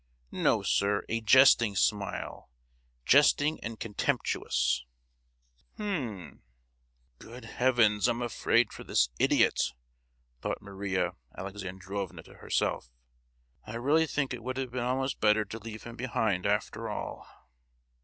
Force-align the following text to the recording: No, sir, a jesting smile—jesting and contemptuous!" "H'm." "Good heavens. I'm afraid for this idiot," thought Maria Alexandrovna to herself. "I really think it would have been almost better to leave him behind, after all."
No, 0.31 0.63
sir, 0.63 1.03
a 1.09 1.21
jesting 1.21 1.75
smile—jesting 1.75 3.59
and 3.59 3.79
contemptuous!" 3.79 4.83
"H'm." 5.75 6.41
"Good 7.19 7.45
heavens. 7.45 8.07
I'm 8.07 8.23
afraid 8.23 8.73
for 8.73 8.83
this 8.83 9.09
idiot," 9.19 9.61
thought 10.41 10.59
Maria 10.59 11.11
Alexandrovna 11.37 12.23
to 12.23 12.37
herself. 12.37 12.89
"I 13.67 13.75
really 13.75 14.07
think 14.07 14.33
it 14.33 14.41
would 14.41 14.57
have 14.57 14.71
been 14.71 14.81
almost 14.83 15.19
better 15.21 15.45
to 15.45 15.59
leave 15.59 15.83
him 15.83 15.97
behind, 15.97 16.47
after 16.47 16.89
all." 16.89 17.27